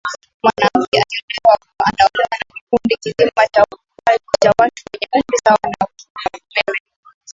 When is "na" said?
2.41-2.47, 5.63-5.87